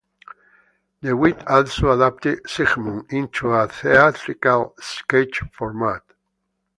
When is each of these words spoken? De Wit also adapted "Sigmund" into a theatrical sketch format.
De 1.03 1.15
Wit 1.15 1.43
also 1.47 1.91
adapted 1.91 2.41
"Sigmund" 2.49 3.05
into 3.11 3.51
a 3.51 3.67
theatrical 3.67 4.73
sketch 4.79 5.41
format. 5.51 6.01